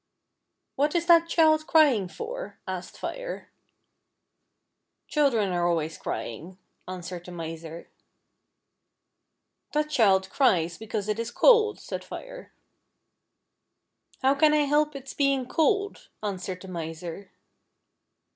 [0.77, 3.11] "What is that child crying for .'"asked Fire.
[3.15, 3.49] no FIRE AND WATER."
[5.09, 7.87] Children are always crying," answered the Miser."
[9.73, 12.51] That child cries because it is cold," said Fire,
[14.23, 17.31] "How can I help its being cold?" answered the Miser.